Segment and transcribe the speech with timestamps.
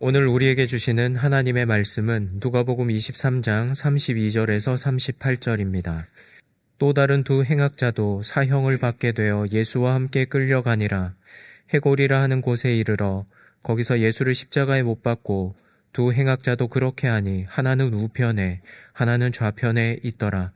[0.00, 4.76] 오늘 우리에게 주시는 하나님의 말씀은 누가복음 23장 32절에서
[5.18, 6.04] 38절입니다.
[6.78, 11.16] 또 다른 두 행악자도 사형을 받게 되어 예수와 함께 끌려가니라
[11.70, 13.26] 해골이라 하는 곳에 이르러
[13.64, 15.56] 거기서 예수를 십자가에 못 박고
[15.92, 18.60] 두 행악자도 그렇게 하니 하나는 우편에
[18.92, 20.52] 하나는 좌편에 있더라.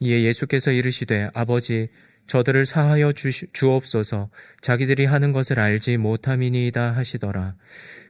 [0.00, 1.90] 이에 예수께서 이르시되 아버지
[2.26, 4.30] 저들을 사하여 주옵소서
[4.60, 7.54] 자기들이 하는 것을 알지 못함이니이다 하시더라.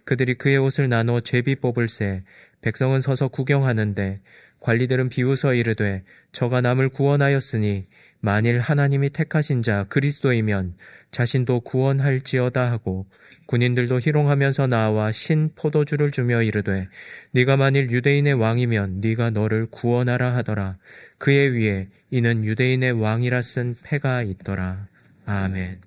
[0.05, 2.25] 그들이 그의 옷을 나눠 제비 뽑을새
[2.63, 4.21] 백성은 서서 구경하는데
[4.61, 6.03] 관리들은 비웃어 이르되
[6.33, 7.85] 저가 남을 구원하였으니
[8.27, 10.75] 만일 하나님이 택하신 자 그리스도이면
[11.13, 13.07] 자신도 구원할지어다 하고
[13.47, 16.89] 군인들도 희롱하면서 나와 신 포도주를 주며 이르되
[17.31, 20.77] 네가 만일 유대인의 왕이면 네가 너를 구원하라 하더라.
[21.19, 24.89] 그의 위에 이는 유대인의 왕이라 쓴 패가 있더라.
[25.25, 25.83] 아멘.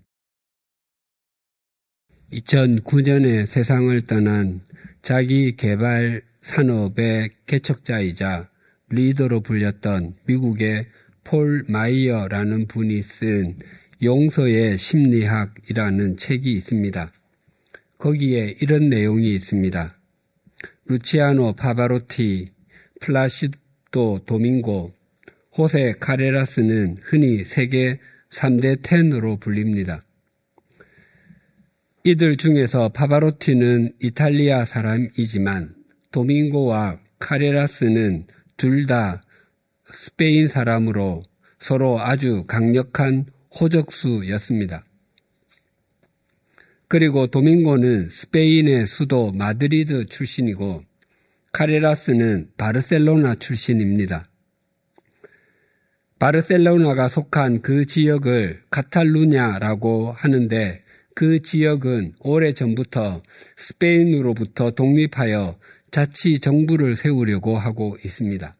[2.32, 4.62] 2009년에 세상을 떠난
[5.02, 8.48] 자기 개발 산업의 개척자이자
[8.92, 10.88] 리더로 불렸던 미국의
[11.30, 13.60] 폴 마이어라는 분이 쓴
[14.02, 17.12] 용서의 심리학이라는 책이 있습니다.
[18.00, 19.96] 거기에 이런 내용이 있습니다.
[20.88, 22.48] 루치아노 파바로티,
[23.00, 24.96] 플라시도 도밍고,
[25.56, 28.00] 호세 카레라스는 흔히 세계
[28.32, 30.04] 3대 테너로 불립니다.
[32.06, 35.76] 이들 중에서 파바로티는 이탈리아 사람이지만
[36.12, 38.26] 도밍고와 카레라스는
[38.58, 39.22] 둘 다
[39.92, 41.24] 스페인 사람으로
[41.60, 43.26] 서로 아주 강력한
[43.60, 44.86] 호적수였습니다.
[46.88, 50.84] 그리고 도밍고는 스페인의 수도 마드리드 출신이고
[51.52, 54.30] 카레라스는 바르셀로나 출신입니다.
[56.20, 60.82] 바르셀로나가 속한 그 지역을 카탈루냐라고 하는데
[61.16, 63.24] 그 지역은 오래 전부터
[63.56, 65.58] 스페인으로부터 독립하여
[65.92, 68.56] 자치 정부를 세우려고 하고 있습니다.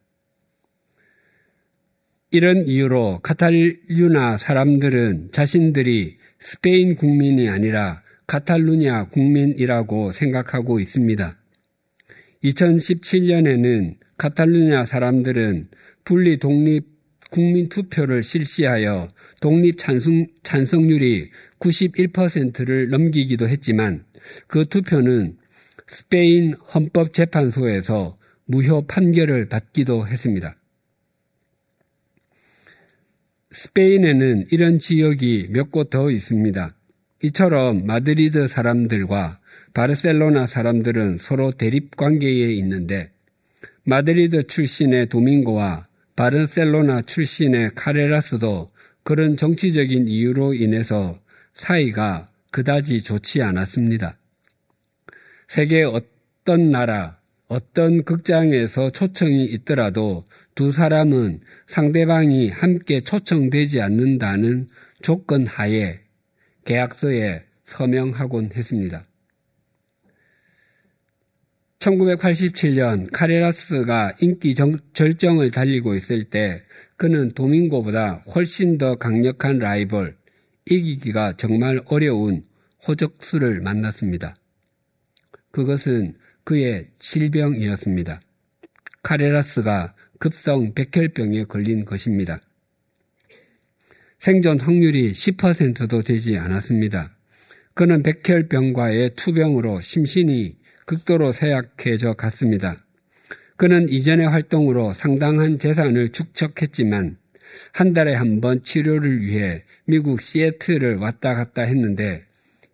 [2.32, 11.36] 이런 이유로 카탈루냐 사람들은 자신들이 스페인 국민이 아니라 카탈루냐 국민이라고 생각하고 있습니다.
[12.44, 15.70] 2017년에는 카탈루냐 사람들은
[16.04, 16.86] 분리 독립
[17.32, 19.10] 국민 투표를 실시하여
[19.42, 24.06] 독립 찬성, 찬성률이 91%를 넘기기도 했지만
[24.46, 25.38] 그 투표는
[25.88, 30.59] 스페인 헌법재판소에서 무효 판결을 받기도 했습니다.
[33.52, 36.76] 스페인에는 이런 지역이 몇 곳 더 있습니다.
[37.24, 39.40] 이처럼 마드리드 사람들과
[39.74, 43.12] 바르셀로나 사람들은 서로 대립 관계에 있는데
[43.84, 48.72] 마드리드 출신의 도밍고와 바르셀로나 출신의 카레라스도
[49.04, 51.20] 그런 정치적인 이유로 인해서
[51.54, 54.18] 사이가 그다지 좋지 않았습니다.
[55.48, 57.18] 세계 어떤 나라,
[57.48, 60.26] 어떤 극장에서 초청이 있더라도
[60.60, 64.68] 두 사람은 상대방이 함께 초청되지 않는다는
[65.02, 66.02] 조건 하에
[66.66, 69.08] 계약서에 서명하곤 했습니다.
[71.80, 76.62] 1987년 카레라스가 인기 정, 절정을 달리고 있을 때
[76.98, 80.18] 그는 도밍고보다 훨씬 더 강력한 라이벌,
[80.70, 82.44] 이기기가 정말 어려운
[82.86, 84.36] 호적수를 만났습니다.
[85.52, 88.20] 그것은 그의 질병이었습니다.
[89.04, 92.42] 카레라스가 급성 백혈병에 걸린 것입니다.
[94.20, 97.16] 생존 확률이 10%도 되지 않았습니다.
[97.74, 102.86] 그는 백혈병과의 투병으로 심신이 극도로 쇠약해져 갔습니다.
[103.56, 107.18] 그는 이전의 활동으로 상당한 재산을 축적했지만
[107.74, 112.26] 한 달에 한 번 치료를 위해 미국 시애틀을 왔다 갔다 했는데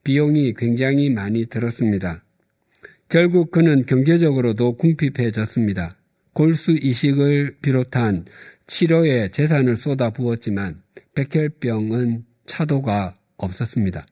[0.03, 2.23] 비용이 굉장히 많이 들었습니다.
[3.07, 5.94] 결국 그는 경제적으로도 궁핍해졌습니다.
[6.35, 8.25] 골수 이식을 비롯한
[8.67, 10.81] 치료에 재산을 쏟아 부었지만
[11.15, 14.05] 백혈병은 차도가 없었습니다.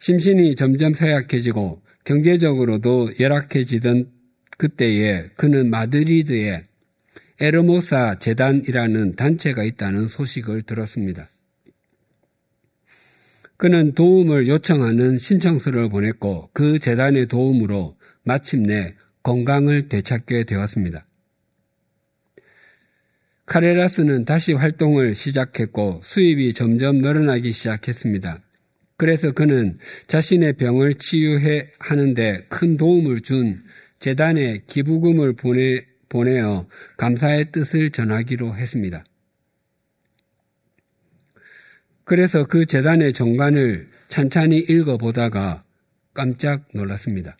[0.00, 4.10] 심신이 점점 쇠약해지고 경제적으로도 열악해지던
[4.58, 6.64] 그때에 그는 마드리드에
[7.38, 11.28] 에르모사 재단이라는 단체가 있다는 소식을 들었습니다.
[13.56, 21.04] 그는 도움을 요청하는 신청서를 보냈고 그 재단의 도움으로 마침내 건강을 되찾게 되었습니다.
[23.46, 28.42] 카레라스는 다시 활동을 시작했고 수입이 점점 늘어나기 시작했습니다.
[28.98, 33.62] 그래서 그는 자신의 병을 치유해 하는데 큰 도움을 준
[34.00, 39.04] 재단에 기부금을 보내, 보내어 감사의 뜻을 전하기로 했습니다.
[42.04, 45.64] 그래서 그 재단의 정관을 찬찬히 읽어보다가
[46.12, 47.36] 깜짝 놀랐습니다.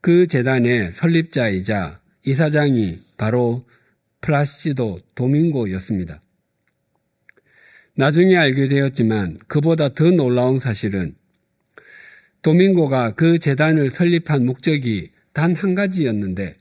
[0.00, 3.66] 그 재단의 설립자이자 이사장이 바로
[4.20, 6.20] 플라시도 도밍고였습니다.
[7.94, 11.14] 나중에 알게 되었지만 그보다 더 놀라운 사실은
[12.42, 16.56] 도밍고가 그 재단을 설립한 목적이 단 한 가지였는데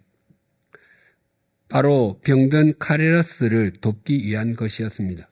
[1.70, 5.30] 바로 병든 카레라스를 돕기 위한 것이었습니다.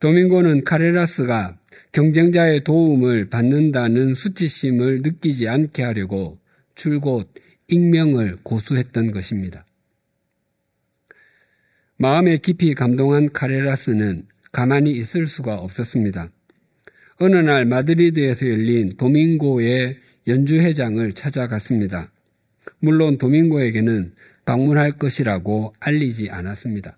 [0.00, 1.59] 도밍고는 카레라스가
[1.92, 6.38] 경쟁자의 도움을 받는다는 수치심을 느끼지 않게 하려고
[6.74, 7.32] 줄곧
[7.68, 9.64] 익명을 고수했던 것입니다.
[11.96, 16.30] 마음에 깊이 감동한 카레라스는 가만히 있을 수가 없었습니다.
[17.18, 22.10] 어느 날 마드리드에서 열린 도밍고의 연주회장을 찾아갔습니다.
[22.78, 24.14] 물론 도밍고에게는
[24.46, 26.96] 방문할 것이라고 알리지 않았습니다.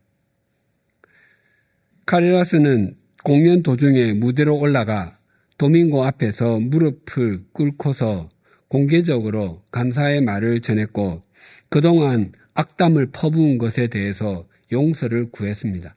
[2.06, 5.19] 카레라스는 공연 도중에 무대로 올라가
[5.58, 8.28] 도밍고 앞에서 무릎을 꿇고서
[8.66, 11.22] 공개적으로 감사의 말을 전했고
[11.69, 15.94] 그동안 악담을 퍼부은 것에 대해서 용서를 구했습니다.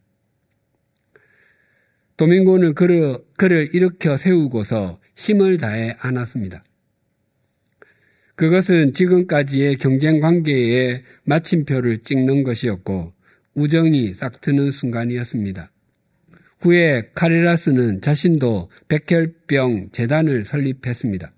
[2.17, 6.61] 도밍고는 그를, 그를 일으켜 세우고서 힘을 다해 안았습니다.
[8.35, 13.13] 그것은 지금까지의 경쟁 관계에 마침표를 찍는 것이었고
[13.55, 15.69] 우정이 싹트는 순간이었습니다.
[16.61, 21.31] 후에 카레라스는 자신도 백혈병 재단을 설립했습니다.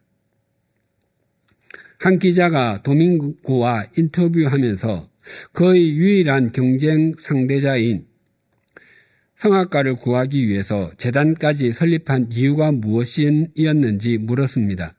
[2.00, 5.10] 한 기자가 도밍고와 인터뷰하면서
[5.54, 8.06] 거의 유일한 경쟁 상대자인
[9.36, 14.96] 성악가를 구하기 위해서 재단까지 설립한 이유가 무엇이었는지 물었습니다.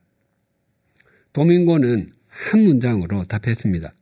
[1.33, 3.95] 도밍고는 한 문장으로 답했습니다.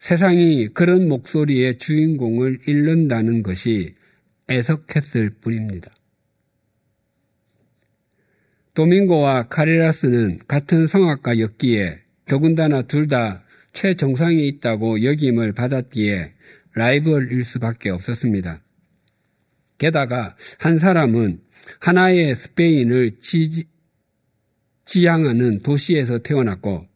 [0.00, 3.94] 세상이 그런 목소리의 주인공을 잃는다는 것이
[4.48, 5.90] 애석했을 뿐입니다.
[8.74, 13.44] 도밍고와 카레라스는 같은 성악가였기에 더군다나 둘 다
[13.74, 16.32] 최정상에 있다고 여김을 받았기에
[16.74, 18.62] 라이벌일 수밖에 없었습니다.
[19.78, 21.40] 게다가 한 사람은
[21.80, 23.66] 하나의 스페인을 지,
[24.84, 26.86] 지향하는 도시에서 태어났고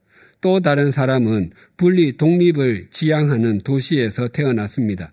[0.41, 5.13] 또 다른 사람은 분리 독립을 지향하는 도시에서 태어났습니다.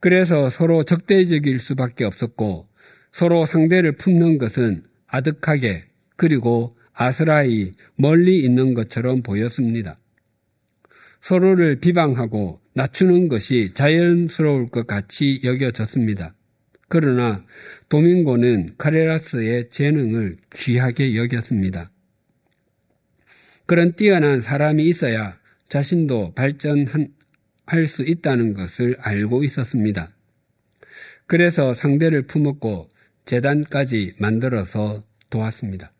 [0.00, 2.68] 그래서 서로 적대적일 수밖에 없었고
[3.12, 5.84] 서로 상대를 품는 것은 아득하게
[6.16, 9.98] 그리고 아스라이 멀리 있는 것처럼 보였습니다.
[11.20, 16.34] 서로를 비방하고 낮추는 것이 자연스러울 것 같이 여겨졌습니다.
[16.88, 17.44] 그러나
[17.88, 21.90] 도밍고는 카레라스의 재능을 귀하게 여겼습니다.
[23.66, 25.38] 그런 뛰어난 사람이 있어야
[25.68, 27.08] 자신도 발전한
[27.66, 30.12] 할 수 있다는 것을 알고 있었습니다.
[31.26, 32.88] 그래서 상대를 품었고
[33.24, 35.92] 재단까지 만들어서 도왔습니다.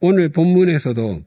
[0.00, 1.24] 오늘 본문에서도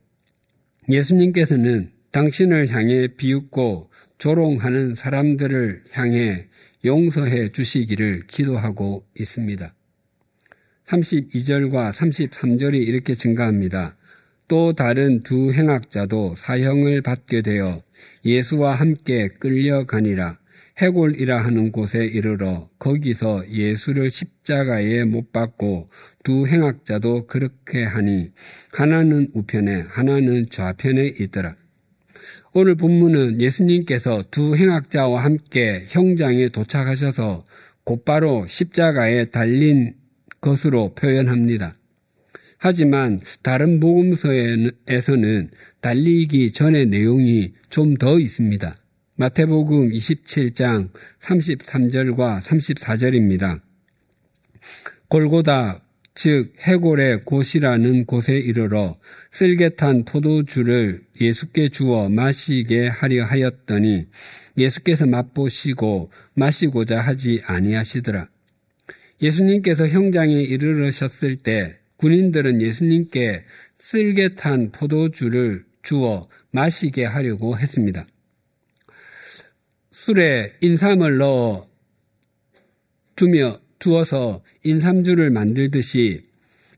[0.87, 6.47] 예수님께서는 당신을 향해 비웃고 조롱하는 사람들을 향해
[6.85, 9.73] 용서해 주시기를 기도하고 있습니다.
[10.85, 13.97] 32절과 33절이 이렇게 증가합니다.
[14.51, 17.81] 또 다른 두 행악자도 사형을 받게 되어
[18.25, 20.39] 예수와 함께 끌려가니라
[20.77, 25.87] 해골이라 하는 곳에 이르러 거기서 예수를 십자가에 못 박고
[26.25, 28.31] 두 행악자도 그렇게 하니
[28.73, 31.55] 하나는 우편에 하나는 좌편에 있더라.
[32.51, 37.45] 오늘 본문은 예수님께서 두 행악자와 함께 형장에 도착하셔서
[37.85, 39.93] 곧바로 십자가에 달린
[40.41, 41.73] 것으로 표현합니다.
[42.63, 45.49] 하지만 다른 복음서에서는
[45.81, 48.77] 달리기 전의 내용이 좀 더 있습니다.
[49.15, 50.91] 마태복음 27장
[51.21, 53.61] 33절과 34절입니다.
[55.07, 55.81] 골고다
[56.13, 58.99] 즉 해골의 곳이라는 곳에 이르러
[59.31, 64.05] 쓸개탄 포도주를 예수께 주어 마시게 하려 하였더니
[64.55, 68.29] 예수께서 맛보시고 마시고자 하지 아니하시더라.
[69.19, 73.43] 예수님께서 형장에 이르르셨을 때 군인들은 예수님께
[73.77, 78.07] 쓸개 탄 포도주를 주어 마시게 하려고 했습니다.
[79.91, 81.69] 술에 인삼을 넣어
[83.15, 86.23] 두며 두어서 인삼주를 만들듯이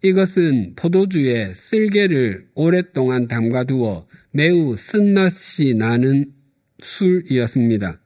[0.01, 6.34] 이것은 포도주에 쓸개를 오랫동안 담가두어 매우 쓴맛이 나는
[6.82, 8.03] 술이었습니다.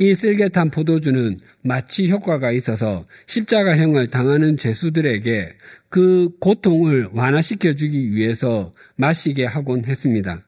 [0.00, 5.54] 이 쓸개탄 포도주는 마취 효과가 있어서 십자가형을 당하는 죄수들에게
[5.88, 10.46] 그 고통을 완화시켜 주기 위해서 마시게 하곤 했습니다.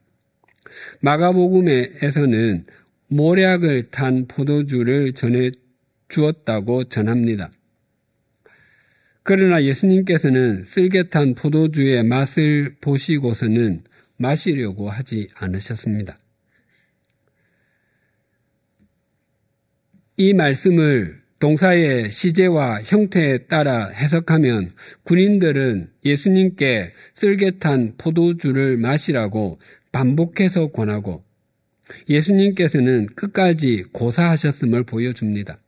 [1.00, 2.66] 마가복음에서는
[3.08, 5.50] 모략을 탄 포도주를 전해
[6.08, 7.50] 주었다고 전합니다.
[9.24, 13.82] 그러나 예수님께서는 쓸개탄 포도주의 맛을 보시고서는
[14.16, 16.19] 마시려고 하지 않으셨습니다.
[20.20, 24.72] 이 말씀을 동사의 시제와 형태에 따라 해석하면
[25.04, 29.58] 군인들은 예수님께 쓸개탄 포도주를 마시라고
[29.92, 31.24] 반복해서 권하고
[32.06, 35.58] 예수님께서는 끝까지 고사하셨음을 보여줍니다.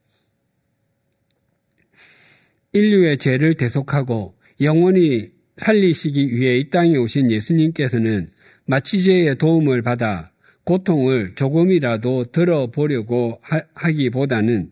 [2.75, 8.29] 인류의 죄를 대속하고 영원히 살리시기 위해 이 땅에 오신 예수님께서는
[8.67, 10.32] 마취제의 도움을 받아
[10.65, 13.41] 고통을 조금이라도 들어보려고
[13.75, 14.71] 하기보다는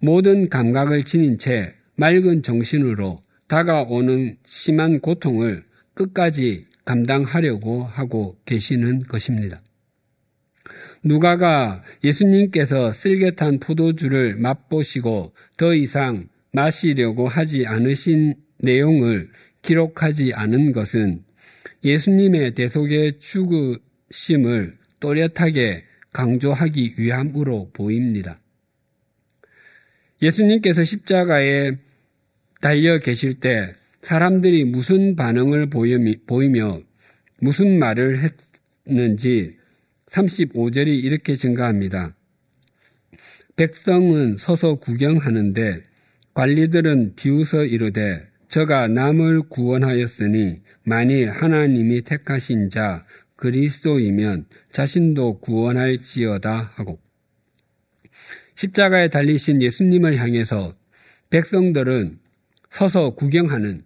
[0.00, 9.60] 모든 감각을 지닌 채 맑은 정신으로 다가오는 심한 고통을 끝까지 감당하려고 하고 계시는 것입니다.
[11.04, 19.30] 누가가 예수님께서 쓸개탄 포도주를 맛보시고 더 이상 마시려고 하지 않으신 내용을
[19.62, 21.24] 기록하지 않은 것은
[21.84, 28.40] 예수님의 대속의 죽으심을 또렷하게 강조하기 위함으로 보입니다.
[30.22, 31.72] 예수님께서 십자가에
[32.60, 36.80] 달려 계실 때 사람들이 무슨 반응을 보이며
[37.40, 38.20] 무슨 말을
[38.86, 39.58] 했는지
[40.06, 42.14] 35절이 이렇게 증가합니다.
[43.56, 45.82] 백성은 서서 구경하는데
[46.34, 53.02] 관리들은 비웃어 이르되 저가 남을 구원하였으니 만일 하나님이 택하신 자
[53.42, 57.00] 그리스도이면 자신도 구원할지어다 하고
[58.54, 60.76] 십자가에 달리신 예수님을 향해서
[61.30, 62.20] 백성들은
[62.70, 63.82] 서서 구경하는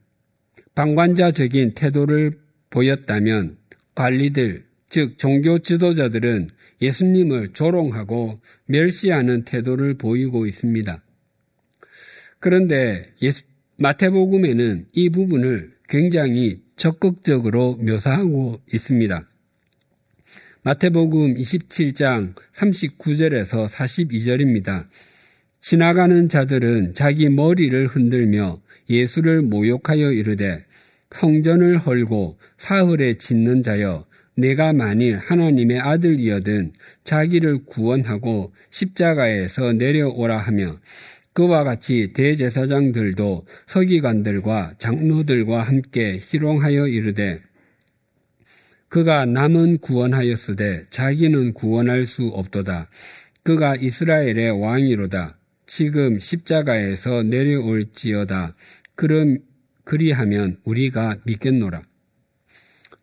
[0.74, 3.56] 방관자적인 태도를 보였다면
[3.94, 6.50] 관리들, 즉 종교 지도자들은
[6.82, 11.02] 예수님을 조롱하고 멸시하는 태도를 보이고 있습니다.
[12.40, 13.44] 그런데 예수,
[13.78, 19.26] 마태복음에는 이 부분을 굉장히 적극적으로 묘사하고 있습니다.
[20.66, 24.88] 마태복음 27장 39절에서 42절입니다.
[25.60, 30.64] 지나가는 자들은 자기 머리를 흔들며 예수를 모욕하여 이르되
[31.12, 34.06] 성전을 헐고 사흘에 짓는 자여
[34.36, 36.72] 내가 만일 하나님의 아들이여든
[37.04, 40.80] 자기를 구원하고 십자가에서 내려오라 하며
[41.32, 47.45] 그와 같이 대제사장들도 서기관들과 장로들과 함께 희롱하여 이르되
[48.96, 52.88] 그가 남은 구원하였으되 자기는 구원할 수 없도다.
[53.42, 55.36] 그가 이스라엘의 왕이로다.
[55.66, 58.54] 지금 십자가에서 내려올지어다.
[58.94, 59.40] 그럼
[59.84, 61.82] 그리하면 우리가 믿겠노라.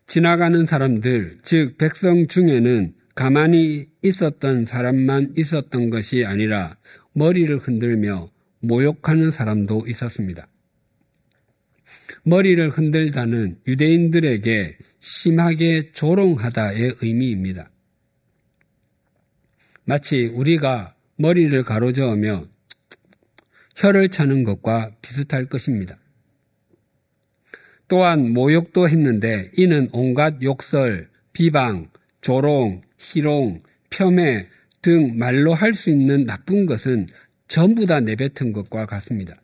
[0.08, 6.76] 지나가는 사람들, 즉 백성 중에는 가만히 있었던 사람만 있었던 것이 아니라
[7.12, 10.48] 머리를 흔들며 모욕하는 사람도 있었습니다.
[12.24, 17.70] 머리를 흔들다는 유대인들에게 심하게 조롱하다의 의미입니다.
[19.84, 22.46] 마치 우리가 머리를 가로저으며
[23.76, 25.98] 혀를 차는 것과 비슷할 것입니다.
[27.86, 31.90] 또한 모욕도 했는데 이는 온갖 욕설, 비방,
[32.22, 34.48] 조롱, 희롱, 폄훼
[34.80, 37.08] 등 말로 할 수 있는 나쁜 것은
[37.46, 39.34] 전부 다 내뱉은 것과 같습니다.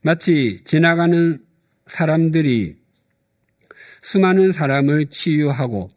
[0.00, 1.44] 마치 지나가는
[1.86, 2.82] 사람들이
[4.04, 5.90] 수많은 사람을 치유하고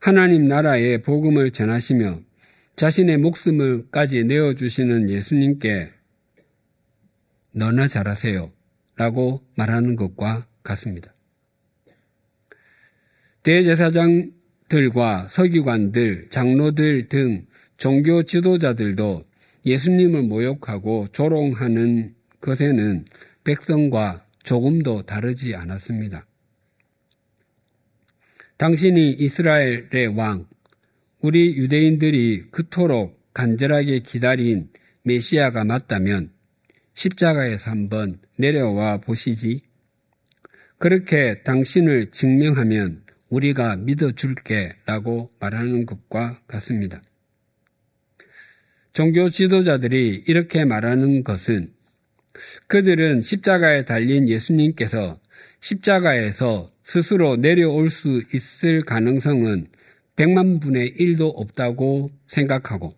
[0.00, 2.22] 하나님 나라의 복음을 전하시며
[2.74, 5.92] 자신의 목숨을까지 내어주시는 예수님께
[7.52, 8.50] 너나 잘하세요
[8.96, 11.14] 라고 말하는 것과 같습니다.
[13.44, 17.46] 대제사장들과 서기관들, 장로들 등
[17.76, 19.22] 종교 지도자들도
[19.66, 23.04] 예수님을 모욕하고 조롱하는 것에는
[23.44, 26.26] 백성과 조금도 다르지 않았습니다.
[28.60, 30.46] 당신이 이스라엘의 왕,
[31.22, 34.68] 우리 유대인들이 그토록 간절하게 기다린
[35.02, 36.30] 메시아가 맞다면
[36.92, 39.62] 십자가에서 한번 내려와 보시지.
[40.76, 47.00] 그렇게 당신을 증명하면 우리가 믿어줄게 라고 말하는 것과 같습니다.
[48.92, 51.72] 종교 지도자들이 이렇게 말하는 것은
[52.66, 55.18] 그들은 십자가에 달린 예수님께서
[55.60, 59.68] 십자가에서 스스로 내려올 수 있을 가능성은
[60.16, 62.96] 100만 분의 1도 없다고 생각하고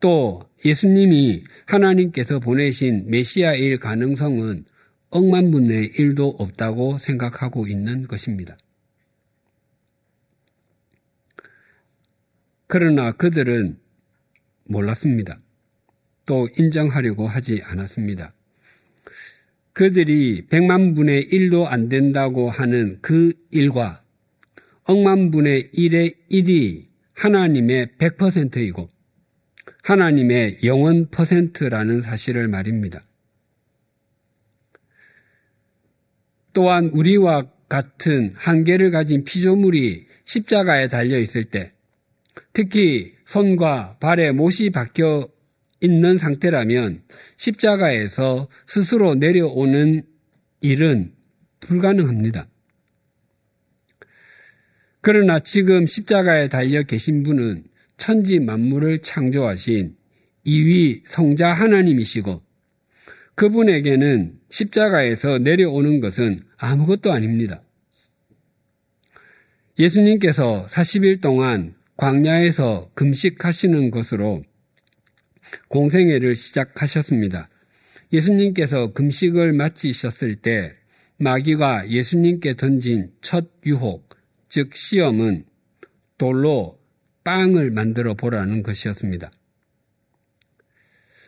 [0.00, 4.64] 또 예수님이 하나님께서 보내신 메시아일 가능성은
[5.10, 8.58] 억만 분의 1도 없다고 생각하고 있는 것입니다.
[12.66, 13.78] 그러나 그들은
[14.64, 15.38] 몰랐습니다.
[16.26, 18.34] 또 인정하려고 하지 않았습니다.
[19.80, 24.02] 그들이 백만 분의 일도안 된다고 하는 그 일과
[24.84, 28.90] 억만 분의 일의 일이 하나님의 100%이고
[29.82, 33.02] 하나님의 영원 퍼센트라는 사실을 말입니다.
[36.52, 41.72] 또한 우리와 같은 한계를 가진 피조물이 십자가에 달려 있을 때
[42.52, 45.30] 특히 손과 발에 못이 박혀
[45.80, 47.02] 있는 상태라면
[47.36, 50.02] 십자가에서 스스로 내려오는
[50.60, 51.12] 일은
[51.60, 52.48] 불가능합니다.
[55.00, 57.64] 그러나 지금 십자가에 달려 계신 분은
[57.96, 59.94] 천지 만물을 창조하신
[60.44, 62.40] 이위 성자 하나님이시고
[63.34, 67.62] 그분에게는 십자가에서 내려오는 것은 아무것도 아닙니다.
[69.78, 74.42] 예수님께서 40일 동안 광야에서 금식하시는 것으로
[75.68, 77.48] 공생애를 시작하셨습니다.
[78.12, 80.74] 예수님께서 금식을 마치셨을 때
[81.18, 84.08] 마귀가 예수님께 던진 첫 유혹,
[84.48, 85.44] 즉 시험은
[86.18, 86.78] 돌로
[87.24, 89.30] 빵을 만들어 보라는 것이었습니다.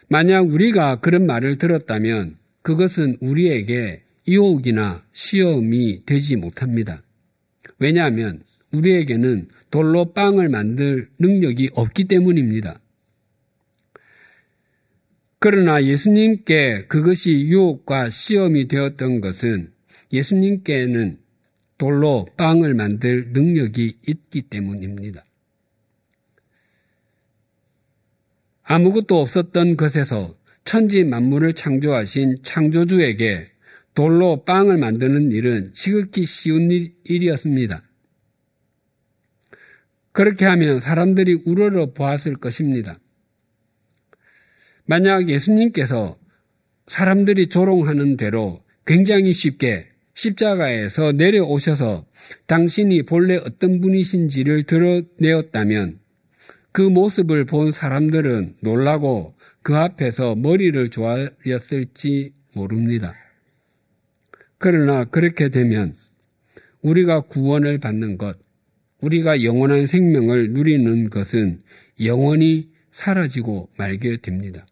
[0.09, 7.03] 만약 우리가 그런 말을 들었다면 그것은 우리에게 유혹이나 시험이 되지 못합니다.
[7.79, 12.77] 왜냐하면 우리에게는 돌로 빵을 만들 능력이 없기 때문입니다.
[15.45, 19.73] 그러나 예수님께 그것이 유혹과 시험이 되었던 것은
[20.13, 21.19] 예수님께는
[21.79, 25.25] 돌로 빵을 만들 능력이 있기 때문입니다.
[28.63, 33.47] 아무것도 없었던 것에서 천지 만물을 창조하신 창조주에게
[33.97, 37.81] 돌로 빵을 만드는 일은 지극히 쉬운 일 이었습니다.
[40.13, 43.01] 그렇게 하면 사람들이 우러러 보았을 것입니다.
[44.85, 46.19] 만약 예수님께서
[46.87, 52.07] 사람들이 조롱하는 대로 굉장히 쉽게 십자가에서 내려오셔서
[52.47, 56.01] 당신이 본래 어떤 분이신지를 드러내었다면
[56.73, 63.15] 그 모습을 본 사람들은 놀라고 그 앞에서 머리를 조아렸을지 모릅니다.
[64.59, 65.95] 그러나 그렇게 되면
[66.83, 68.39] 우리가 구원을 받는 것,
[69.01, 71.61] 우리가 영원한 생명을 누리는 것은
[72.05, 74.67] 영원히 사라지고 말게 됩니다.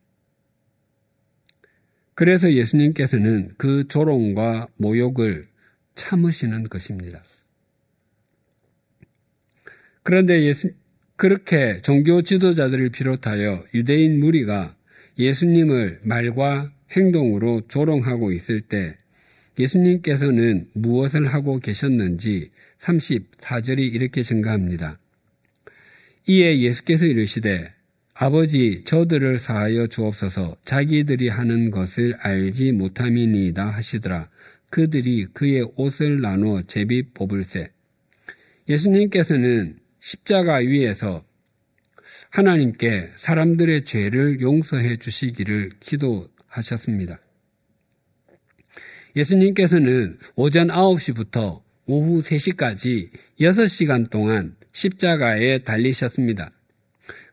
[2.21, 5.49] 그래서 예수님께서는 그 조롱과 모욕을
[5.95, 7.25] 참으시는 것입니다.
[10.03, 10.71] 그런데 예수,
[11.17, 14.77] 그렇게 종교 지도자들을 비롯하여 유대인 무리가
[15.19, 18.99] 예수님을 말과 행동으로 조롱하고 있을 때
[19.59, 24.99] 예수님께서는 무엇을 하고 계셨는지 34절이 이렇게 증가합니다.
[26.27, 27.73] 이에 예수께서 이르시되
[28.15, 34.29] 아버지 저들을 사하여 주옵소서 자기들이 하는 것을 알지 못함이니이다 하시더라.
[34.71, 37.71] 그들이 그의 옷을 나눠 제비 뽑을세.
[38.69, 41.25] 예수님께서는 십자가 위에서
[42.31, 47.21] 하나님께 사람들의 죄를 용서해 주시기를 기도하셨습니다.
[49.17, 56.53] 예수님께서는 오전 9시부터 오후 3시까지 6시간 동안 십자가에 달리셨습니다.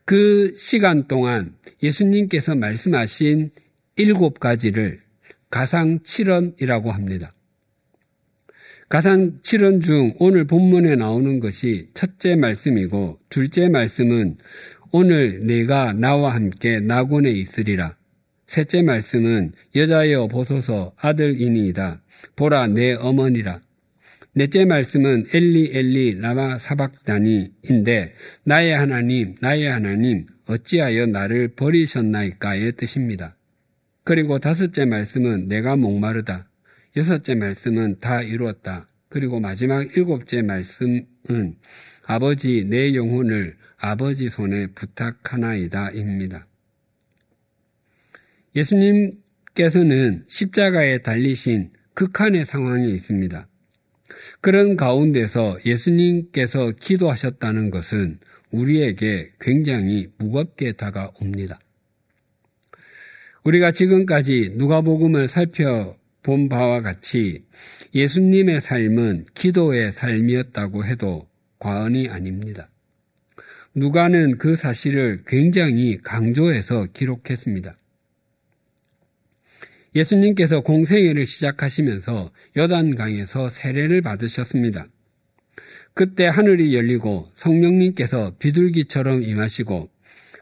[0.08, 3.50] 그 시간 동안 예수님께서 말씀하신
[3.96, 5.02] 일곱 가지를
[5.50, 7.34] 가상 7원이라고 합니다.
[8.88, 14.38] 가상 7원 중 오늘 본문에 나오는 것이 첫째 말씀이고 둘째 말씀은
[14.92, 17.94] 오늘 내가 나와 함께 낙원에 있으리라.
[18.46, 22.00] 셋째 말씀은 여자여 보소서 아들이니이다.
[22.34, 23.58] 보라 내 어머니라.
[24.38, 33.36] 넷째 말씀은 엘리 엘리 라마 사박다니인데 나의 하나님 나의 하나님 어찌하여 나를 버리셨나이까의 뜻입니다.
[34.04, 36.48] 그리고 다섯째 말씀은 내가 목마르다.
[36.96, 38.86] 여섯째 말씀은 다 이루었다.
[39.08, 41.56] 그리고 마지막 일곱째 말씀은
[42.06, 46.46] 아버지 내 영혼을 아버지 손에 부탁하나이다입니다.
[48.54, 53.48] 예수님께서는 십자가에 달리신 극한의 상황이 있습니다.
[54.40, 58.18] 그런 가운데서 예수님께서 기도하셨다는 것은
[58.50, 61.58] 우리에게 굉장히 무겁게 다가옵니다.
[63.44, 67.44] 우리가 지금까지 누가복음을 살펴본 바와 같이
[67.94, 72.68] 예수님의 삶은 기도의 삶이었다고 해도 과언이 아닙니다.
[73.74, 77.76] 누가는 그 사실을 굉장히 강조해서 기록했습니다.
[79.94, 84.88] 예수님께서 공생애를 시작하시면서 여단강에서 세례를 받으셨습니다.
[85.94, 89.90] 그때 하늘이 열리고 성령님께서 비둘기처럼 임하시고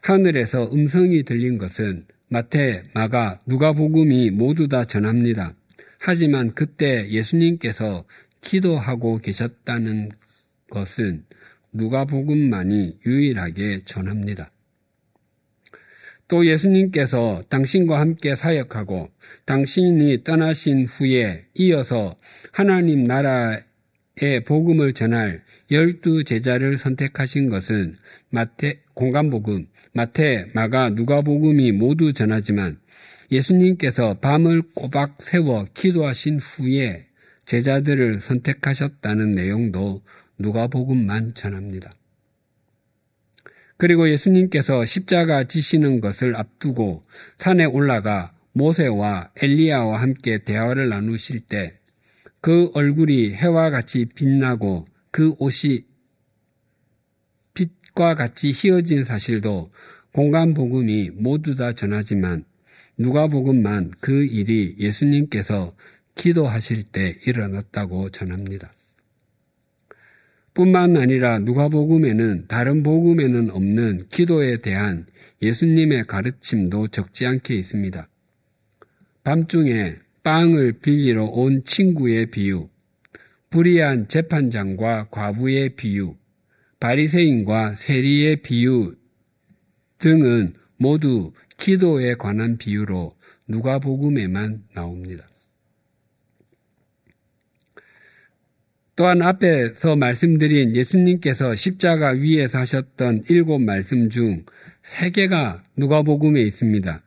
[0.03, 5.55] 하늘에서 음성이 들린 것은 마태, 마가, 누가복음이 모두 다 전합니다.
[5.99, 8.05] 하지만 그때 예수님께서
[8.41, 10.11] 기도하고 계셨다는
[10.71, 11.25] 것은
[11.73, 14.51] 누가복음만이 유일하게 전합니다.
[16.29, 19.11] 또 예수님께서 당신과 함께 사역하고
[19.45, 22.17] 당신이 떠나신 후에 이어서
[22.53, 27.95] 하나님 나라의 복음을 전할 열두 제자를 선택하신 것은
[28.31, 32.79] 마태 공간복음, 마태, 마가, 누가복음이 모두 전하지만
[33.31, 37.07] 예수님께서 밤을 꼬박 세워 기도하신 후에
[37.45, 40.03] 제자들을 선택하셨다는 내용도
[40.39, 41.93] 누가복음만 전합니다.
[43.77, 47.05] 그리고 예수님께서 십자가 지시는 것을 앞두고
[47.39, 51.79] 산에 올라가 모세와 엘리야와 함께 대화를 나누실 때
[52.47, 55.85] 그 얼굴이 해와 같이 빛나고 그 옷이
[57.55, 59.73] 빛과 같이 휘어진 사실도
[60.12, 62.45] 공간 복음이 모두 다 전하지만
[62.97, 65.71] 누가 복음만 그 일이 예수님께서
[66.15, 68.73] 기도하실 때 일어났다고 전합니다.
[70.57, 75.05] 뿐만 아니라 누가복음에는 다른 복음에는 없는 기도에 대한
[75.42, 78.09] 예수님의 가르침도 적지 않게 있습니다.
[79.23, 82.71] 밤중에 빵을 빌리러 온 친구의 비유,
[83.51, 86.16] 불의한 재판장과 과부의 비유,
[86.81, 88.95] 바리새인과 세리의 비유
[89.99, 93.14] 등은 모두 기도에 관한 비유로
[93.47, 95.29] 누가복음에만 나옵니다.
[98.97, 104.45] 또한 앞에서 말씀드린 예수님께서 십자가 위에서 하셨던 일곱 말씀 중
[104.87, 107.03] 세 개가 누가복음에 있습니다.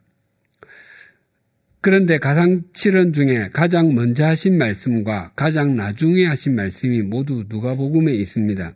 [1.80, 8.76] 그런데 가상 7원 중에 가장 먼저 하신 말씀과 가장 나중에 하신 말씀이 모두 누가복음에 있습니다.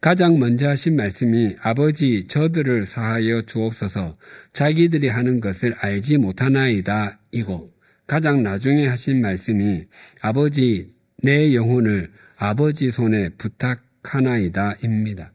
[0.00, 4.16] 가장 먼저 하신 말씀이 아버지 저들을 사하여 주옵소서
[4.54, 7.70] 자기들이 하는 것을 알지 못하나이다 이고
[8.06, 9.84] 가장 나중에 하신 말씀이
[10.22, 10.88] 아버지
[11.22, 12.10] 내 영혼을
[12.44, 15.32] 아버지 손에 부탁하나이다 입니다.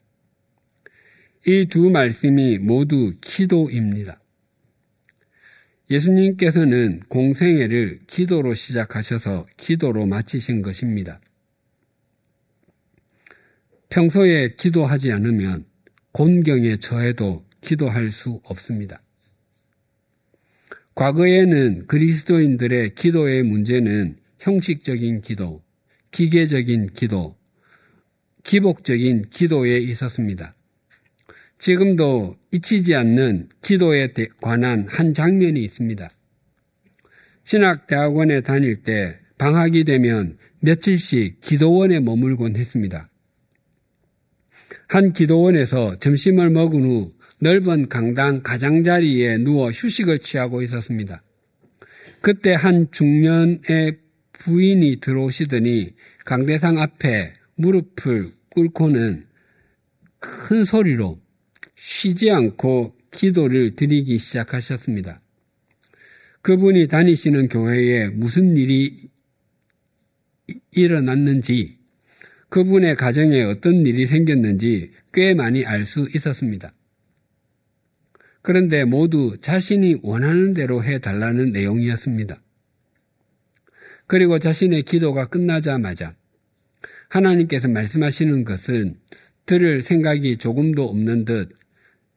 [1.45, 4.17] 이 두 말씀이 모두 기도입니다.
[5.89, 11.21] 예수님께서는 공생애를 기도로 시작하셔서 기도로 마치신 것입니다.
[13.87, 15.63] 평소에 기도하지 않으면
[16.11, 19.01] 곤경에 처해도 기도할 수 없습니다.
[20.93, 25.63] 과거에는 그리스도인들의 기도의 문제는 형식적인 기도,
[26.17, 27.37] 기계적인 기도,
[28.43, 30.55] 기복적인 기도에 있었습니다.
[31.59, 34.09] 지금도 잊히지 않는 기도에
[34.41, 36.09] 관한 한 장면이 있습니다.
[37.43, 43.11] 신학대학원에 다닐 때 방학이 되면 며칠씩 기도원에 머물곤 했습니다.
[44.87, 51.21] 한 기도원에서 점심을 먹은 후 넓은 강당 가장자리에 누워 휴식을 취하고 있었습니다.
[52.21, 54.06] 그때 한 중년의
[54.39, 55.93] 부인이 들어오시더니
[56.25, 59.25] 강대상 앞에 무릎을 꿇고는
[60.19, 61.19] 큰 소리로
[61.75, 65.21] 쉬지 않고 기도를 드리기 시작하셨습니다.
[66.41, 69.09] 그분이 다니시는 교회에 무슨 일이
[70.71, 71.75] 일어났는지,
[72.49, 76.73] 그분의 가정에 어떤 일이 생겼는지 꽤 많이 알 수 있었습니다.
[78.41, 82.41] 그런데 모두 자신이 원하는 대로 해달라는 내용이었습니다.
[84.07, 86.15] 그리고 자신의 기도가 끝나자마자
[87.09, 88.99] 하나님께서 말씀하시는 것은
[89.45, 91.49] 들을 생각이 조금도 없는 듯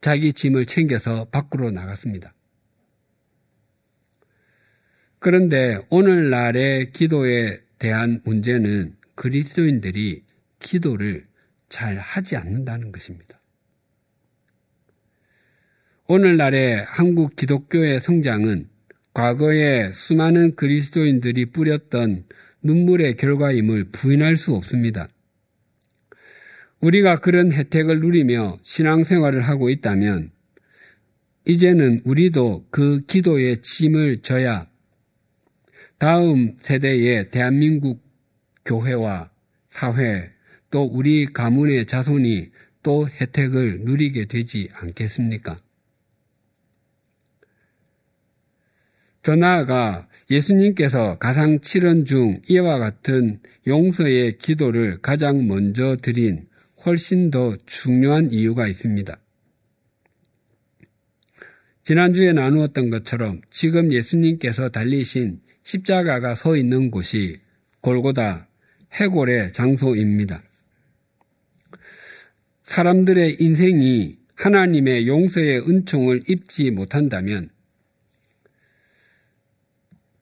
[0.01, 2.33] 자기 짐을 챙겨서 밖으로 나갔습니다.
[5.19, 10.25] 그런데 오늘날의 기도에 대한 문제는 그리스도인들이
[10.61, 11.27] 기도를
[11.69, 13.39] 잘 하지 않는다는 것입니다.
[16.07, 18.70] 오늘날의 한국 기독교의 성장은
[19.13, 22.25] 과거에 수많은 그리스도인들이 뿌렸던
[22.63, 25.09] 눈물의 결과임을 부인할 수 없습니다.
[26.81, 30.31] 우리가 그런 혜택을 누리며 신앙생활을 하고 있다면
[31.47, 34.67] 이제는 우리도 그 기도의 짐을 져야
[35.99, 38.03] 다음 세대의 대한민국
[38.65, 39.31] 교회와
[39.69, 40.31] 사회
[40.71, 42.51] 또 우리 가문의 자손이
[42.83, 45.59] 또 혜택을 누리게 되지 않겠습니까?
[49.23, 56.47] 더 나아가 예수님께서 가상 7원 중 이와 같은 용서의 기도를 가장 먼저 드린
[56.87, 59.19] 훨씬 더 중요한 이유가 있습니다.
[61.83, 67.41] 지난주에 나누었던 것처럼 지금 예수님께서 달리신 십자가가 서 있는 곳이
[67.81, 68.49] 골고다
[68.93, 70.43] 해골의 장소입니다.
[72.63, 77.51] 사람들의 인생이 하나님의 용서의 은총을 입지 못한다면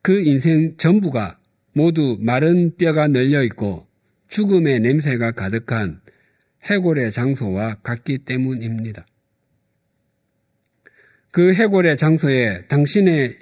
[0.09, 1.37] 그 인생 전부가
[1.71, 3.85] 모두 마른 뼈가 널려 있고
[4.27, 6.01] 죽음의 냄새가 가득한
[6.63, 9.05] 해골의 장소와 같기 때문입니다.
[11.29, 13.37] 그 해골의 장소에 당신의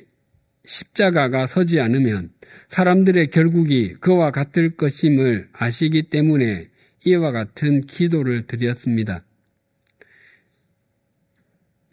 [0.66, 2.32] 십자가가 서지 않으면
[2.68, 6.68] 사람들의 결국이 그와 같을 것임을 아시기 때문에
[7.06, 9.24] 이와 같은 기도를 드렸습니다.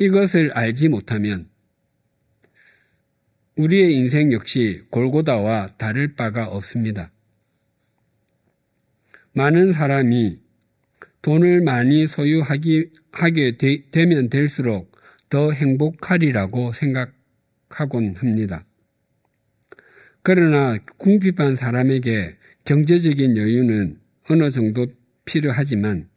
[0.00, 1.53] 이것을 알지 못하면
[3.56, 7.12] 우리의 인생 역시 골고다와 다를 바가 없습니다.
[9.32, 10.38] 많은 사람이
[11.22, 14.92] 돈을 많이 소유하기, 하게 되, 되면 될수록
[15.30, 18.64] 더 행복하리라고 생각하곤 합니다.
[20.22, 23.98] 그러나 궁핍한 사람에게 경제적인 여유는
[24.30, 24.86] 어느 정도
[25.24, 26.08] 필요하지만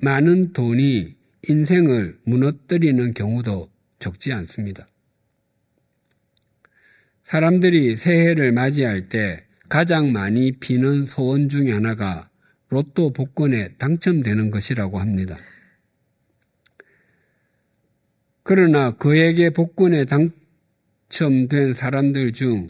[0.00, 1.14] 많은 돈이
[1.48, 4.86] 인생을 무너뜨리는 경우도 적지 않습니다.
[7.26, 12.30] 사람들이 새해를 맞이할 때 가장 많이 비는 소원 중의 하나가
[12.68, 15.36] 로또 복권에 당첨되는 것이라고 합니다.
[18.44, 22.68] 그러나 그에게 복권에 당첨된 사람들 중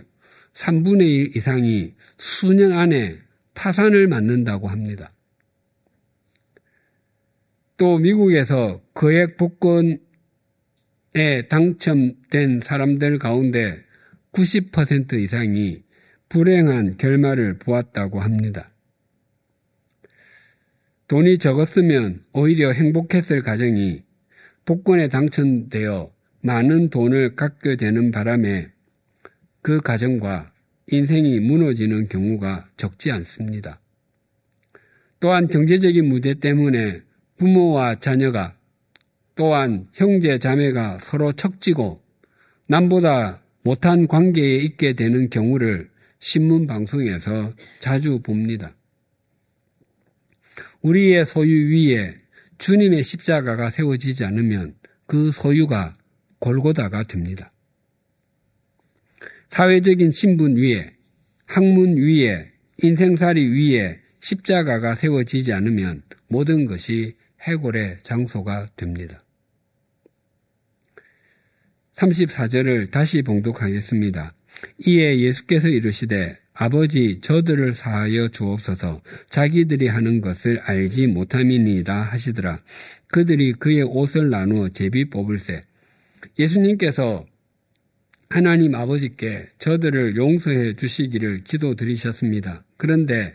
[0.54, 3.18] 3분의 1 이상이 수년 안에
[3.52, 5.10] 파산을 맞는다고 합니다.
[7.76, 9.98] 또 미국에서 거액 복권에
[11.50, 13.85] 당첨된 사람들 가운데
[14.36, 15.82] 90% 이상이
[16.28, 18.68] 불행한 결말을 보았다고 합니다.
[21.08, 24.02] 돈이 적었으면 오히려 행복했을 가정이
[24.66, 28.68] 복권에 당첨되어 많은 돈을 갖게 되는 바람에
[29.62, 30.52] 그 가정과
[30.88, 33.80] 인생이 무너지는 경우가 적지 않습니다.
[35.18, 37.00] 또한 경제적인 문제 때문에
[37.38, 38.54] 부모와 자녀가
[39.34, 41.98] 또한 형제 자매가 서로 척지고
[42.66, 48.76] 남보다 못한 관계에 있게 되는 경우를 신문 방송에서 자주 봅니다.
[50.82, 52.14] 우리의 소유 위에
[52.58, 54.76] 주님의 십자가가 세워지지 않으면
[55.08, 55.92] 그 소유가
[56.38, 57.50] 골고다가 됩니다.
[59.48, 60.92] 사회적인 신분 위에,
[61.46, 62.52] 학문 위에,
[62.84, 69.25] 인생살이 위에 십자가가 세워지지 않으면 모든 것이 해골의 장소가 됩니다.
[71.96, 74.34] 34절을 다시 봉독하겠습니다.
[74.86, 82.60] 이에 예수께서 이르시되 아버지 저들을 사하여 주옵소서 자기들이 하는 것을 알지 못함이니이다 하시더라.
[83.08, 85.62] 그들이 그의 옷을 나누어 제비 뽑을세.
[86.38, 87.26] 예수님께서
[88.28, 92.64] 하나님 아버지께 저들을 용서해 주시기를 기도드리셨습니다.
[92.76, 93.32] 그런데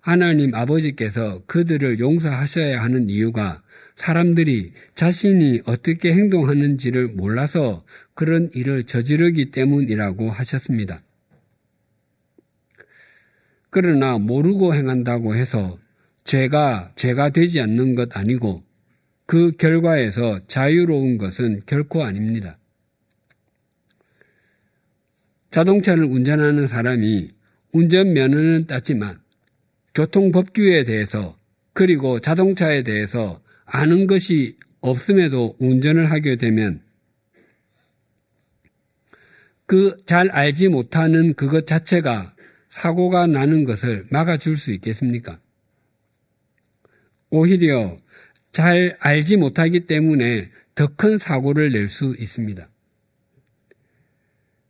[0.00, 3.62] 하나님 아버지께서 그들을 용서하셔야 하는 이유가
[3.98, 7.84] 사람들이 자신이 어떻게 행동하는지를 몰라서
[8.14, 11.02] 그런 일을 저지르기 때문이라고 하셨습니다.
[13.70, 15.78] 그러나 모르고 행한다고 해서
[16.22, 18.62] 죄가 죄가 되지 않는 것 아니고
[19.26, 22.56] 그 결과에서 자유로운 것은 결코 아닙니다.
[25.50, 27.30] 자동차를 운전하는 사람이
[27.72, 29.18] 운전면허는 땄지만
[29.96, 31.36] 교통법규에 대해서
[31.72, 36.80] 그리고 자동차에 대해서 아는 것이 없음에도 운전을 하게 되면
[39.66, 42.34] 그 잘 알지 못하는 그것 자체가
[42.70, 45.38] 사고가 나는 것을 막아줄 수 있겠습니까?
[47.30, 47.96] 오히려
[48.52, 52.66] 잘 알지 못하기 때문에 더 큰 사고를 낼 수 있습니다.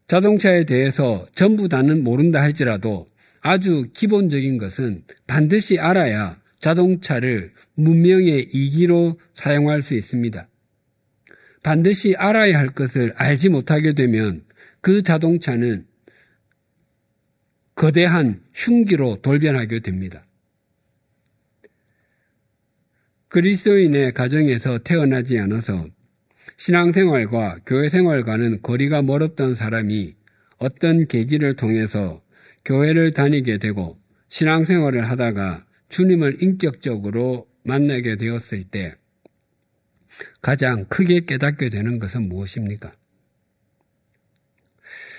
[0.09, 3.09] 자동차에 대해서 전부 다는 모른다 할지라도
[3.41, 10.49] 아주 기본적인 것은 반드시 알아야 자동차를 문명의 이기로 사용할 수 있습니다.
[11.63, 14.45] 반드시 알아야 할 것을 알지 못하게 되면
[14.81, 15.87] 그 자동차는
[17.75, 20.25] 거대한 흉기로 돌변하게 됩니다.
[23.29, 25.87] 그리스도인의 가정에서 태어나지 않아서
[26.57, 30.15] 신앙생활과 교회생활과는 거리가 멀었던 사람이
[30.57, 32.23] 어떤 계기를 통해서
[32.65, 38.95] 교회를 다니게 되고 신앙생활을 하다가 주님을 인격적으로 만나게 되었을 때
[40.41, 42.93] 가장 크게 깨닫게 되는 것은 무엇입니까?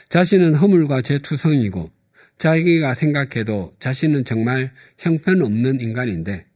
[0.10, 1.92] 자신은 허물과 죄투성이고
[2.40, 6.48] 자기가 생각해도 자신은 정말 형편없는 인간인데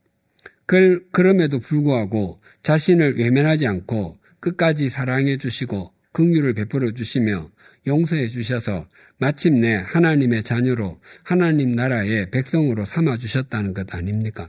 [1.12, 7.52] 그럼에도 불구하고 자신을 외면하지 않고 끝까지 사랑해 주시고 긍휼을 베풀어 주시며
[7.86, 14.48] 용서해 주셔서 마침내 하나님의 자녀로 하나님 나라의 백성으로 삼아 주셨다는 것 아닙니까?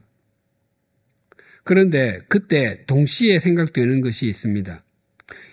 [1.64, 4.84] 그런데 그때 동시에 생각되는 것이 있습니다.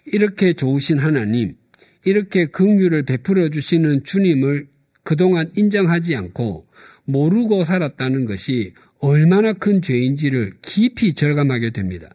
[0.06, 1.56] 이렇게 좋으신 하나님,
[2.04, 4.68] 이렇게 긍휼을 베풀어 주시는 주님을
[5.04, 6.68] 그동안 인정하지 않고
[7.06, 12.10] 모르고 살았다는 것이 얼마나 큰 죄인지를 깊이 절감하게 됩니다.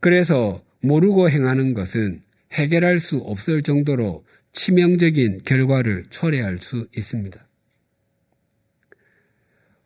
[0.00, 7.44] 그래서 모르고 행하는 것은 해결할 수 없을 정도로 치명적인 결과를 초래할 수 있습니다.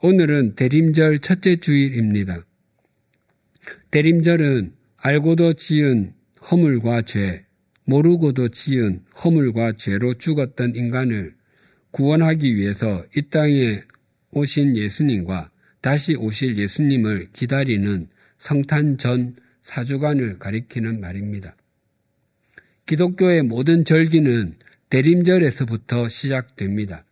[0.00, 2.44] 오늘은 대림절 첫째 주일입니다.
[3.90, 6.14] 대림절은 알고도 지은
[6.50, 7.46] 허물과 죄,
[7.84, 11.34] 모르고도 지은 허물과 죄로 죽었던 인간을
[11.90, 13.82] 구원하기 위해서 이 땅에
[14.30, 19.34] 오신 예수님과 다시 오실 예수님을 기다리는 성탄 전
[19.68, 21.54] 사주간을 가리키는 말입니다.
[22.86, 24.56] 기독교의 모든 절기는
[24.88, 27.04] 대림절에서부터 시작됩니다.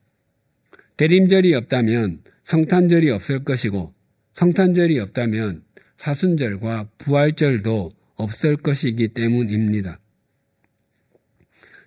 [0.96, 3.92] 대림절이 없다면 성탄절이 없을 것이고
[4.32, 5.64] 성탄절이 없다면
[5.98, 10.00] 사순절과 부활절도 없을 것이기 때문입니다.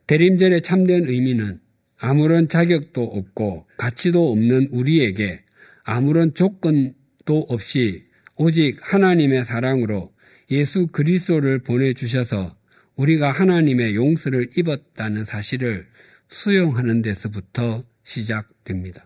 [0.06, 1.60] 대림절의 참된 의미는
[1.98, 5.42] 아무런 자격도 없고 가치도 없는 우리에게
[5.84, 8.06] 아무런 조건도 없이
[8.36, 10.14] 오직 하나님의 사랑으로
[10.52, 12.56] 예수 그리스도를 보내주셔서
[12.96, 15.88] 우리가 하나님의 용서를 입었다는 사실을
[16.28, 19.06] 수용하는 데서부터 시작됩니다.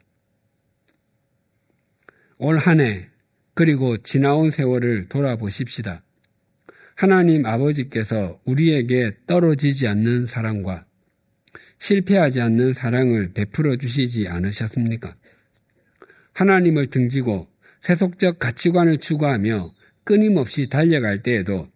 [2.38, 3.10] 올 한 해
[3.53, 6.03] 그리고 지나온 세월을 돌아보십시다.
[6.95, 10.86] 하나님 아버지께서 우리에게 떨어지지 않는 사랑과
[11.77, 15.15] 실패하지 않는 사랑을 베풀어 주시지 않으셨습니까?
[16.34, 17.47] 하나님을 등지고
[17.82, 21.71] 세속적 가치관을 추구하며 끊임없이 달려갈 때에도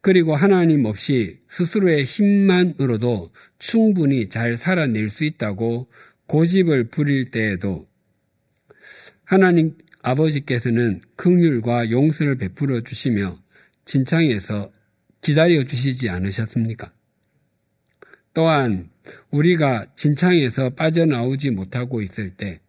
[0.00, 5.88] 그리고 하나님 없이 스스로의 힘만으로도 충분히 잘 살아낼 수 있다고
[6.26, 7.88] 고집을 부릴 때에도
[9.24, 13.38] 하나님 아버지께서는 긍휼과 용서를 베풀어 주시며
[13.84, 14.72] 진창에서
[15.20, 16.92] 기다려 주시지 않으셨습니까?
[18.32, 18.90] 또한
[19.30, 22.60] 우리가 진창에서 빠져나오지 못하고 있을 때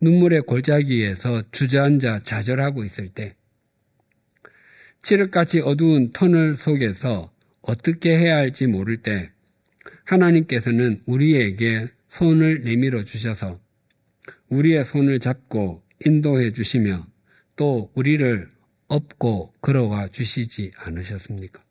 [0.00, 3.34] 눈물의 골짜기에서 주저앉아 좌절하고 있을 때
[5.02, 7.32] 칠흑같이 어두운 터널 속에서
[7.62, 9.30] 어떻게 해야 할지 모를 때
[10.04, 13.58] 하나님께서는 우리에게 손을 내밀어 주셔서
[14.48, 17.06] 우리의 손을 잡고 인도해 주시며
[17.56, 18.48] 또 우리를
[18.86, 21.62] 업고 걸어와 주시지 않으셨습니까?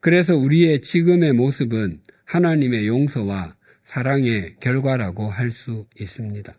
[0.00, 3.56] 그래서 우리의 지금의 모습은 하나님의 용서와
[3.92, 6.54] 사랑의 결과라고 할 수 있습니다.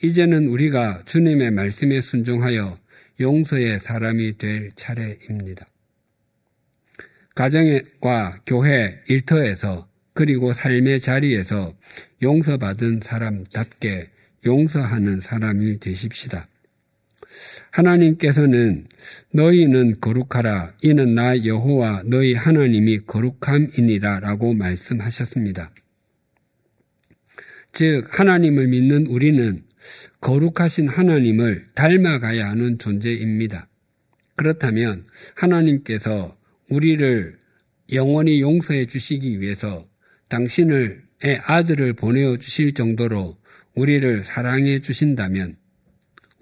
[0.00, 2.78] 이제는 우리가 주님의 말씀에 순종하여
[3.18, 5.66] 용서의 사람이 될 차례입니다.
[7.34, 11.74] 가정과 교회 일터에서 그리고 삶의 자리에서
[12.22, 14.10] 용서받은 사람답게
[14.46, 16.46] 용서하는 사람이 되십시다.
[17.70, 18.86] 하나님께서는
[19.32, 25.70] 너희는 거룩하라 이는 나 여호와 너희 하나님이 거룩함이니라 라고 말씀하셨습니다.
[27.72, 29.64] 즉 하나님을 믿는 우리는
[30.20, 33.68] 거룩하신 하나님을 닮아가야 하는 존재입니다.
[34.36, 36.36] 그렇다면 하나님께서
[36.68, 37.36] 우리를
[37.92, 39.86] 영원히 용서해 주시기 위해서
[40.28, 41.00] 당신의
[41.46, 43.36] 아들을 보내어 주실 정도로
[43.74, 45.54] 우리를 사랑해 주신다면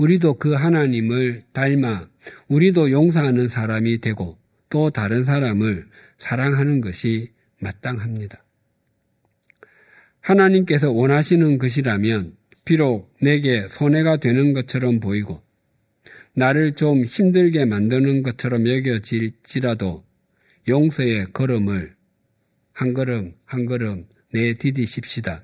[0.03, 2.09] 우리도 그 하나님을 닮아
[2.49, 4.37] 우리도 용서하는 사람이 되고
[4.69, 5.87] 또 다른 사람을
[6.19, 8.45] 사랑하는 것이 마땅합니다.
[10.21, 12.35] 하나님께서 원하시는 것이라면
[12.65, 15.41] 비록 내게 손해가 되는 것처럼 보이고
[16.35, 20.05] 나를 좀 힘들게 만드는 것처럼 여겨질지라도
[20.67, 21.95] 용서의 걸음을
[22.73, 25.43] 한 걸음 한 걸음 내디디십시다.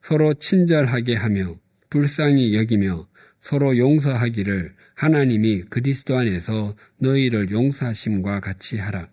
[0.00, 1.56] 서로 친절하게 하며
[1.90, 3.06] 불쌍히 여기며
[3.46, 9.08] 서로 용서하기를 하나님이 그리스도 안에서 너희를 용서하심과 같이 하라.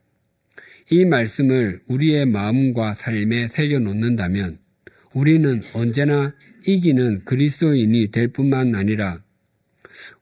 [0.89, 4.57] 이 말씀을 우리의 마음과 삶에 새겨 놓는다면
[5.13, 6.33] 우리는 언제나
[6.65, 9.21] 이기는 그리스도인이 될 뿐만 아니라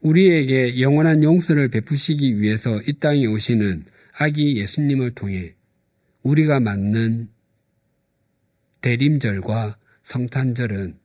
[0.02, 3.86] 우리에게 영원한 용서를 베푸시기 위해서 이 땅에 오시는
[4.18, 5.56] 아기 예수님을 통해
[6.22, 7.30] 우리가 맞는
[8.82, 10.96] 대림절과 성탄절은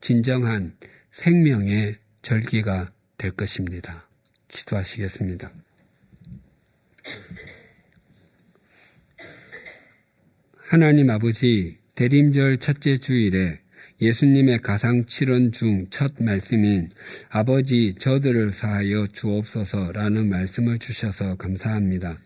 [0.00, 0.76] 진정한
[1.10, 4.06] 생명의 절기가 될 것입니다.
[4.48, 5.50] 기도하시겠습니다.
[10.56, 13.60] 하나님 아버지 대림절 첫째 주일에
[14.00, 16.88] 예수님의 가상 7원 중 첫 말씀인
[17.28, 22.18] 아버지 저들을 사하여 주옵소서라는 말씀을 주셔서 감사합니다.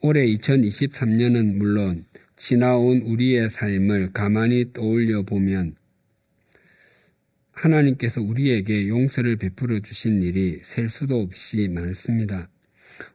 [0.00, 2.04] 올해 2023년은 물론
[2.36, 5.76] 지나온 우리의 삶을 가만히 떠올려 보면
[7.62, 12.48] 하나님께서 우리에게 용서를 베풀어 주신 일이 셀 수도 없이 많습니다.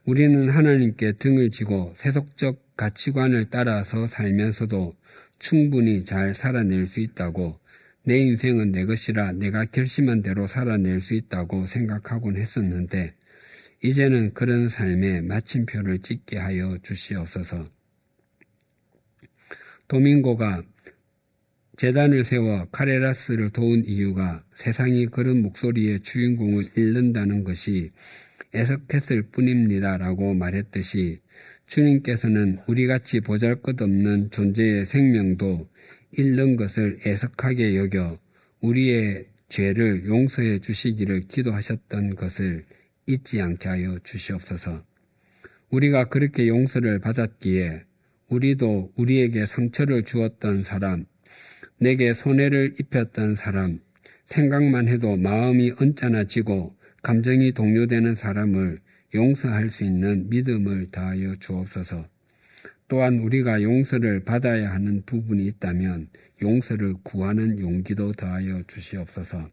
[0.04, 4.94] 우리는 하나님께 등을 지고 세속적 가치관을 따라서 살면서도
[5.38, 7.58] 충분히 잘 살아낼 수 있다고
[8.04, 13.14] 내 인생은 내 것이라 내가 결심한 대로 살아낼 수 있다고 생각하곤 했었는데
[13.82, 17.68] 이제는 그런 삶에 마침표를 찍게 하여 주시옵소서.
[19.88, 20.62] 도밍고가
[21.76, 27.90] 재단을 세워 카레라스를 도운 이유가 세상이 그런 목소리의 주인공을 잃는다는 것이
[28.54, 31.20] 애석했을 뿐입니다 라고 말했듯이
[31.66, 35.68] 주님께서는 우리같이 보잘 것 없는 존재의 생명도
[36.12, 38.18] 잃는 것을 애석하게 여겨
[38.62, 42.64] 우리의 죄를 용서해 주시기를 기도하셨던 것을
[43.06, 44.82] 잊지 않게 하여 주시옵소서.
[45.70, 47.84] 우리가 그렇게 용서를 받았기에
[48.28, 51.04] 우리도 우리에게 상처를 주었던 사람,
[51.78, 53.80] 내게 손해를 입혔던 사람,
[54.24, 58.78] 생각만 해도 마음이 언짢아지고 감정이 동요되는 사람을
[59.14, 62.08] 용서할 수 있는 믿음을 다하여 주옵소서.
[62.88, 66.08] 또한 우리가 용서를 받아야 하는 부분이 있다면
[66.42, 69.48] 용서를 구하는 용기도 더하여 주시옵소서.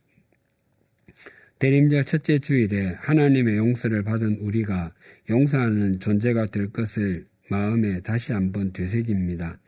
[1.60, 4.94] 대림절 첫째 주일에 하나님의 용서를 받은 우리가
[5.30, 9.60] 용서하는 존재가 될 것을 마음에 다시 한번 되새깁니다.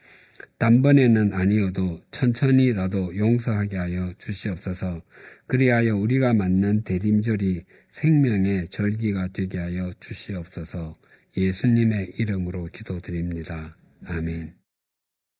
[0.57, 5.01] 단번에는 아니어도 천천히라도 용서하게 하여 주시옵소서.
[5.47, 10.95] 그리하여 우리가 맞는 대림절이 생명의 절기가 되게 하여 주시옵소서.
[11.37, 13.75] 예수님의 이름으로 기도드립니다.
[14.05, 14.54] 아멘.